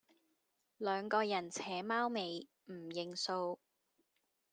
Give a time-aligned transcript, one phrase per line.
[0.79, 3.59] 兩個人扯貓尾唔認數